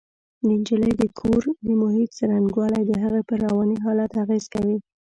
[0.45, 4.77] د نجلۍ د کور د محیط څرنګوالی د هغې پر رواني حالت اغېز کوي